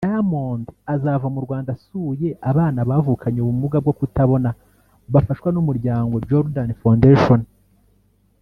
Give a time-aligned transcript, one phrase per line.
[0.03, 4.49] Diamond azava mu Rwanda asuye abana bavukanye ubumuga bwo kutabona
[5.13, 7.39] bafashwa n’ Umuryango Jordan Foundation